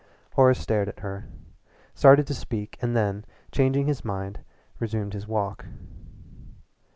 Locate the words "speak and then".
2.33-3.23